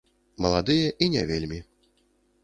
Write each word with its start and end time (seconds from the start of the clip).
Маладыя 0.45 0.87
і 1.05 1.09
не 1.15 1.23
вельмі. 1.31 1.59